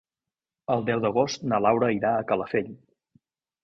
El 0.77 0.85
deu 0.87 1.03
d'agost 1.05 1.47
na 1.53 1.61
Laura 1.69 1.93
irà 2.01 2.17
a 2.17 2.27
Calafell. 2.35 2.77